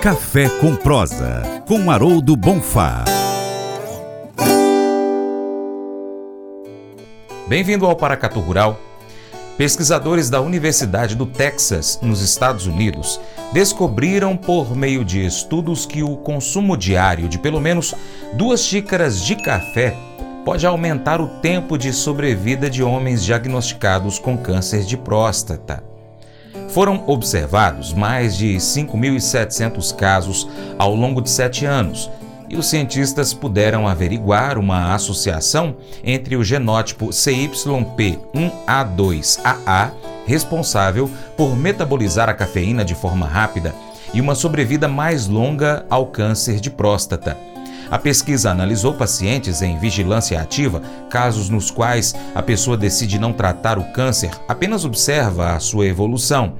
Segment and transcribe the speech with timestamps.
[0.00, 3.04] Café com Prosa, com Haroldo Bonfá.
[7.46, 8.80] Bem-vindo ao Paracatu Rural.
[9.58, 13.20] Pesquisadores da Universidade do Texas, nos Estados Unidos,
[13.52, 17.94] descobriram por meio de estudos que o consumo diário de pelo menos
[18.32, 19.94] duas xícaras de café
[20.46, 25.89] pode aumentar o tempo de sobrevida de homens diagnosticados com câncer de próstata.
[26.72, 32.08] Foram observados mais de 5.700 casos ao longo de sete anos
[32.48, 39.90] e os cientistas puderam averiguar uma associação entre o genótipo CYP1A2AA,
[40.26, 43.74] responsável por metabolizar a cafeína de forma rápida,
[44.12, 47.36] e uma sobrevida mais longa ao câncer de próstata.
[47.90, 53.78] A pesquisa analisou pacientes em vigilância ativa, casos nos quais a pessoa decide não tratar
[53.78, 56.52] o câncer, apenas observa a sua evolução.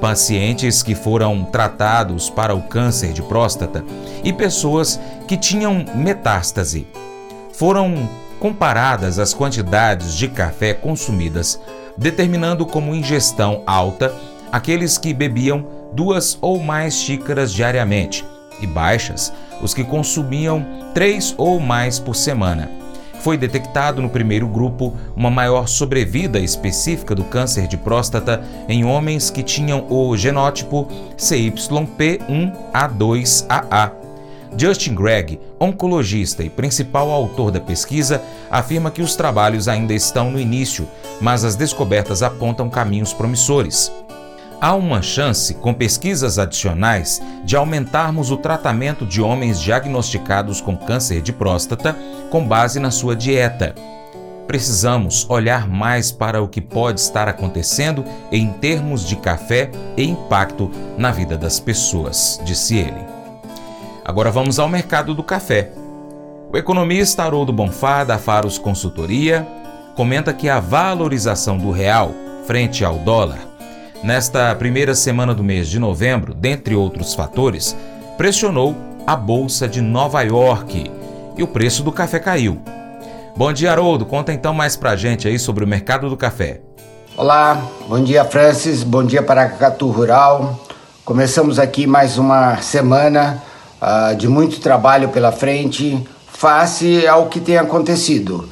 [0.00, 3.84] Pacientes que foram tratados para o câncer de próstata
[4.22, 6.86] e pessoas que tinham metástase.
[7.52, 11.60] Foram comparadas as quantidades de café consumidas,
[11.98, 14.14] determinando como ingestão alta
[14.52, 18.24] aqueles que bebiam duas ou mais xícaras diariamente
[18.60, 22.80] e baixas os que consumiam três ou mais por semana.
[23.20, 29.28] Foi detectado no primeiro grupo uma maior sobrevida específica do câncer de próstata em homens
[29.28, 30.88] que tinham o genótipo
[31.18, 33.92] CYP1A2AA.
[34.56, 40.40] Justin Gregg, oncologista e principal autor da pesquisa, afirma que os trabalhos ainda estão no
[40.40, 40.88] início,
[41.20, 43.92] mas as descobertas apontam caminhos promissores
[44.60, 51.22] há uma chance, com pesquisas adicionais, de aumentarmos o tratamento de homens diagnosticados com câncer
[51.22, 51.96] de próstata
[52.30, 53.74] com base na sua dieta.
[54.46, 60.70] Precisamos olhar mais para o que pode estar acontecendo em termos de café e impacto
[60.98, 63.04] na vida das pessoas, disse ele.
[64.04, 65.70] Agora vamos ao mercado do café.
[66.52, 69.46] O economista Haroldo Bonfá, da Faros Consultoria,
[69.94, 72.12] comenta que a valorização do real
[72.44, 73.49] frente ao dólar
[74.02, 77.76] nesta primeira semana do mês de novembro, dentre outros fatores,
[78.16, 78.74] pressionou
[79.06, 80.90] a Bolsa de Nova York
[81.36, 82.60] e o preço do café caiu.
[83.36, 84.06] Bom dia, Haroldo.
[84.06, 86.60] Conta então mais pra gente aí sobre o mercado do café.
[87.16, 88.82] Olá, bom dia, Francis.
[88.82, 90.58] Bom dia para Catu Rural.
[91.04, 93.42] Começamos aqui mais uma semana
[93.80, 98.48] uh, de muito trabalho pela frente, face ao que tem acontecido.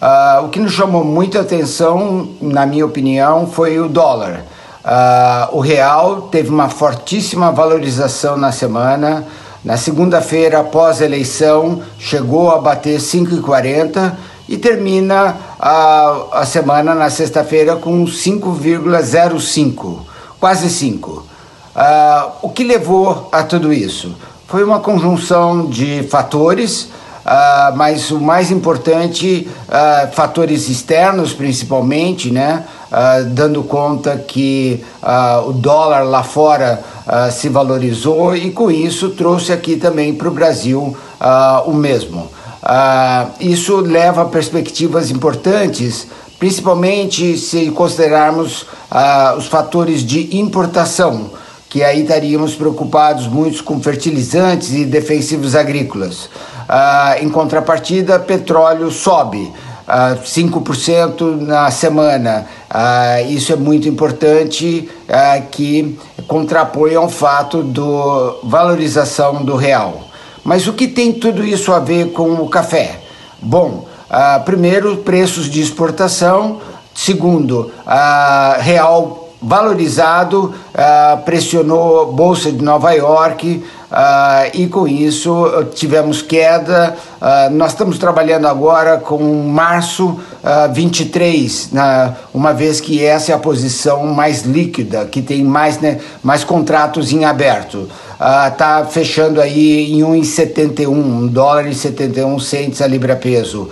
[0.00, 4.44] Uh, o que nos chamou muita atenção, na minha opinião, foi o dólar.
[4.84, 9.26] Uh, o real teve uma fortíssima valorização na semana.
[9.62, 14.14] Na segunda-feira, após a eleição, chegou a bater 5,40
[14.48, 19.98] e termina a, a semana na sexta-feira com 5,05,
[20.40, 21.10] quase 5.
[21.10, 21.24] Uh,
[21.76, 24.16] ah, o que levou a tudo isso?
[24.48, 26.88] Foi uma conjunção de fatores
[27.30, 32.64] Uh, mas o mais importante, uh, fatores externos principalmente, né?
[32.90, 34.82] Uh, dando conta que
[35.46, 36.82] o dólar lá fora
[37.30, 40.96] se valorizou e com isso trouxe aqui também para o Brasil
[41.66, 42.28] o mesmo.
[43.38, 46.08] isso leva a perspectivas importantes,
[46.38, 48.66] principalmente se considerarmos
[49.36, 51.30] os fatores de importação
[51.70, 56.28] que aí estaríamos preocupados muitos com fertilizantes e defensivos agrícolas.
[56.72, 59.52] Ah, em contrapartida, petróleo sobe.
[59.88, 62.46] Uh, 5% na semana.
[62.70, 65.98] Uh, isso é muito importante uh, que
[66.28, 70.02] contrapõe ao fato da valorização do real.
[70.44, 73.00] Mas o que tem tudo isso a ver com o café?
[73.42, 73.86] Bom,
[74.44, 76.60] primeiro, preços de exportação.
[76.94, 77.70] Segundo,
[78.60, 80.54] real valorizado,
[81.24, 86.96] pressionou Bolsa de Nova York, Uh, e com isso tivemos queda.
[87.20, 89.18] Uh, nós estamos trabalhando agora com
[89.48, 95.42] março uh, 23, na, uma vez que essa é a posição mais líquida, que tem
[95.42, 97.88] mais, né, mais contratos em aberto.
[98.46, 103.70] Está fechando aí em 1,71, 1 dólar e 71 centes a libra peso.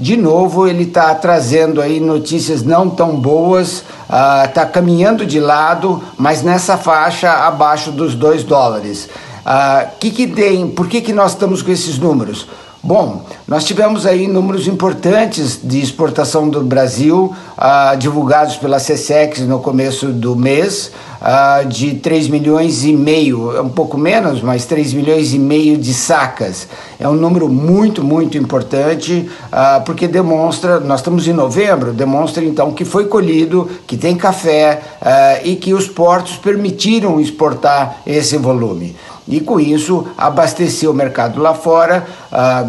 [0.00, 5.38] De novo, ele está trazendo aí notícias não tão boas está ah, uh, caminhando de
[5.38, 9.10] lado, mas nessa faixa abaixo dos 2 dólares.
[9.44, 12.46] Uh, que que tem, por que, que nós estamos com esses números?
[12.82, 19.60] Bom, nós tivemos aí números importantes de exportação do Brasil, uh, divulgados pela CSEX no
[19.60, 20.90] começo do mês,
[21.20, 25.76] uh, de 3 milhões e meio, é um pouco menos, mas 3 milhões e meio
[25.76, 26.66] de sacas.
[26.98, 32.72] É um número muito, muito importante, uh, porque demonstra, nós estamos em novembro, demonstra então
[32.72, 38.96] que foi colhido, que tem café uh, e que os portos permitiram exportar esse volume.
[39.28, 42.04] E com isso abastecer o mercado lá fora,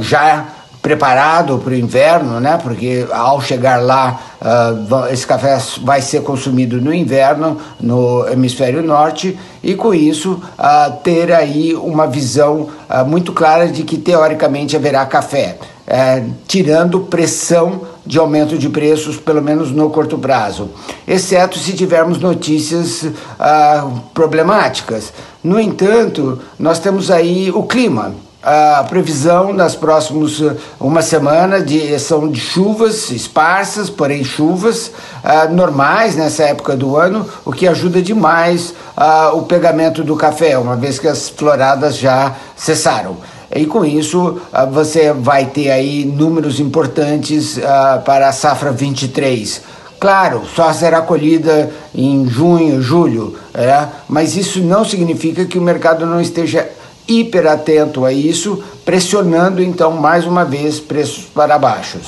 [0.01, 2.59] já preparado para o inverno, né?
[2.61, 9.37] Porque ao chegar lá, uh, esse café vai ser consumido no inverno no hemisfério norte
[9.61, 15.05] e com isso uh, ter aí uma visão uh, muito clara de que teoricamente haverá
[15.05, 20.69] café, eh, tirando pressão de aumento de preços, pelo menos no curto prazo,
[21.07, 23.05] exceto se tivermos notícias
[24.13, 25.11] problemáticas.
[25.43, 28.13] No entanto, nós temos aí o clima
[28.43, 34.87] a previsão nas próximas eh, uma semana de são de chuvas esparsas, porém chuvas
[35.23, 40.57] uh, normais nessa época do ano, o que ajuda demais uh, o pegamento do café,
[40.57, 43.17] uma vez que as floradas já cessaram.
[43.53, 47.59] E com isso uh, você vai ter aí números importantes
[48.03, 49.61] para a safra 23.
[49.99, 53.85] Claro, só será colhida em junho, julho, é?
[54.09, 56.67] mas isso não significa que o mercado não esteja
[57.19, 61.99] hiper atento a isso, pressionando então mais uma vez preços para baixo.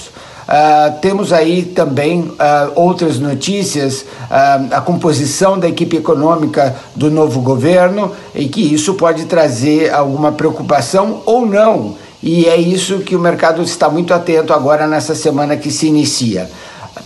[0.43, 2.35] Uh, temos aí também uh,
[2.75, 9.25] outras notícias, uh, a composição da equipe econômica do novo governo e que isso pode
[9.25, 11.95] trazer alguma preocupação ou não.
[12.21, 16.49] E é isso que o mercado está muito atento agora nessa semana que se inicia.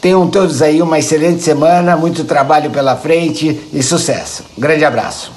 [0.01, 4.43] Tenham todos aí uma excelente semana, muito trabalho pela frente e sucesso.
[4.57, 5.36] Um grande abraço.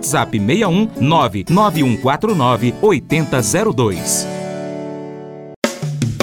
[0.00, 4.39] WhatsApp 61 99149 8002.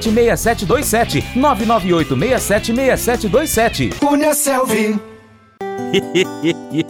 [0.00, 1.22] 998676727.
[1.36, 3.90] 998676727.
[3.98, 4.98] Cunha Selvi.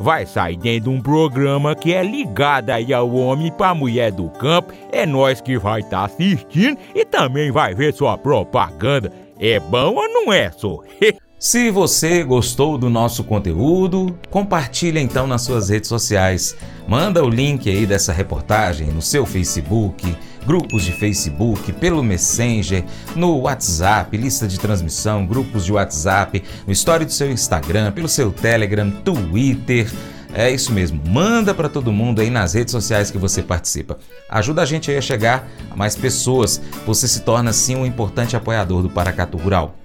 [0.00, 4.30] vai sair dentro de um programa que é ligado aí ao homem para mulher do
[4.30, 4.72] campo.
[4.90, 9.12] É nós que vai estar tá assistindo e também vai ver sua propaganda.
[9.38, 10.78] É bom ou não é, só?
[11.38, 16.54] Se você gostou do nosso conteúdo, compartilhe então nas suas redes sociais.
[16.86, 20.14] Manda o link aí dessa reportagem no seu Facebook,
[20.46, 27.04] grupos de Facebook, pelo Messenger, no WhatsApp, lista de transmissão, grupos de WhatsApp, no story
[27.04, 29.90] do seu Instagram, pelo seu Telegram, Twitter.
[30.32, 33.98] É isso mesmo, manda para todo mundo aí nas redes sociais que você participa.
[34.28, 36.60] Ajuda a gente aí a chegar a mais pessoas.
[36.86, 39.79] Você se torna assim um importante apoiador do Paracatu Rural.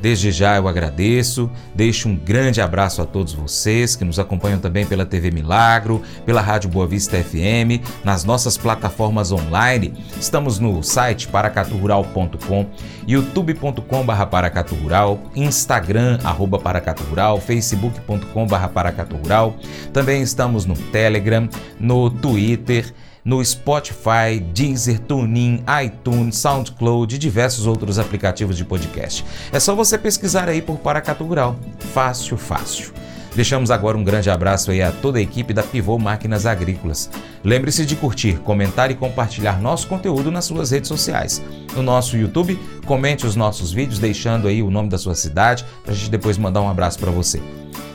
[0.00, 4.84] Desde já eu agradeço, deixo um grande abraço a todos vocês que nos acompanham também
[4.84, 9.94] pela TV Milagro, pela Rádio Boa Vista FM, nas nossas plataformas online.
[10.20, 12.66] Estamos no site paracaturural.com,
[13.06, 19.56] youtube.com.br paracaturural, instagram arroba paracaturural, facebook.com.br paracaturural.
[19.92, 21.48] Também estamos no Telegram,
[21.80, 22.92] no Twitter,
[23.24, 29.24] no Spotify, Deezer, TuneIn, iTunes, SoundCloud e diversos outros aplicativos de podcast.
[29.50, 31.56] É só você pesquisar aí por Paracatu Rural.
[31.92, 32.92] Fácil, fácil.
[33.34, 37.10] Deixamos agora um grande abraço aí a toda a equipe da Pivô Máquinas Agrícolas.
[37.42, 41.42] Lembre-se de curtir, comentar e compartilhar nosso conteúdo nas suas redes sociais.
[41.74, 45.92] No nosso YouTube, comente os nossos vídeos deixando aí o nome da sua cidade para
[45.92, 47.42] a gente depois mandar um abraço para você.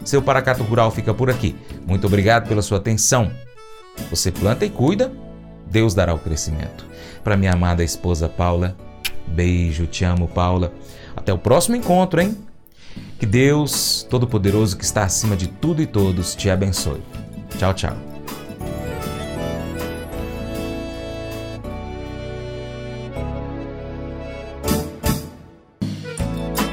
[0.03, 1.55] Seu Paracato Rural fica por aqui.
[1.87, 3.31] Muito obrigado pela sua atenção.
[4.09, 5.11] Você planta e cuida,
[5.69, 6.85] Deus dará o crescimento.
[7.23, 8.75] Para minha amada esposa Paula,
[9.27, 10.73] beijo, te amo, Paula.
[11.15, 12.37] Até o próximo encontro, hein?
[13.19, 17.01] Que Deus Todo-Poderoso, que está acima de tudo e todos, te abençoe.
[17.57, 18.08] Tchau, tchau.